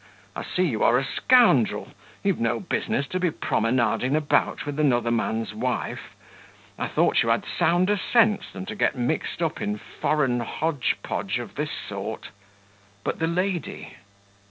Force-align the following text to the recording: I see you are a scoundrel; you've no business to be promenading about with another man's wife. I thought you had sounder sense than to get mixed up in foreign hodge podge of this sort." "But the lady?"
I 0.35 0.41
see 0.43 0.63
you 0.63 0.83
are 0.83 0.97
a 0.97 1.03
scoundrel; 1.05 1.89
you've 2.23 2.39
no 2.39 2.59
business 2.59 3.05
to 3.09 3.19
be 3.19 3.29
promenading 3.29 4.15
about 4.15 4.65
with 4.65 4.79
another 4.79 5.11
man's 5.11 5.53
wife. 5.53 6.15
I 6.79 6.87
thought 6.87 7.21
you 7.21 7.29
had 7.29 7.45
sounder 7.45 7.97
sense 7.99 8.45
than 8.51 8.65
to 8.65 8.75
get 8.75 8.97
mixed 8.97 9.43
up 9.43 9.61
in 9.61 9.77
foreign 9.77 10.39
hodge 10.39 10.95
podge 11.03 11.37
of 11.37 11.53
this 11.53 11.69
sort." 11.87 12.29
"But 13.03 13.19
the 13.19 13.27
lady?" 13.27 13.93